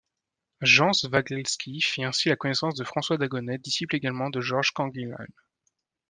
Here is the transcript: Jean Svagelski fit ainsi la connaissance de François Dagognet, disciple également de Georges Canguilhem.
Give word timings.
Jean 0.63 0.93
Svagelski 0.93 1.79
fit 1.79 2.03
ainsi 2.03 2.29
la 2.29 2.35
connaissance 2.35 2.73
de 2.73 2.83
François 2.83 3.17
Dagognet, 3.19 3.59
disciple 3.59 3.95
également 3.95 4.31
de 4.31 4.41
Georges 4.41 4.71
Canguilhem. 4.73 5.27